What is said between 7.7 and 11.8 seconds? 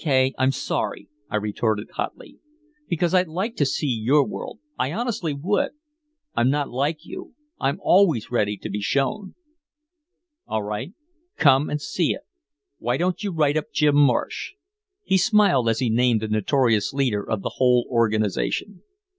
always ready to be shown!" "All right, come and